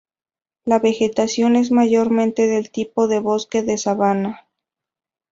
[0.65, 4.47] La vegetación es mayormente del tipo de bosque de sabana.